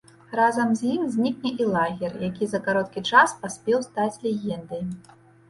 [0.37, 4.83] Разам з ім знікне і лагер, які за кароткі час паспеў стаць легендай.